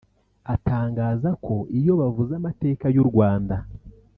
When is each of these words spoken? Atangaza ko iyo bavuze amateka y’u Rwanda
Atangaza 0.53 1.29
ko 1.45 1.55
iyo 1.79 1.93
bavuze 2.01 2.31
amateka 2.39 2.85
y’u 2.95 3.05
Rwanda 3.09 3.55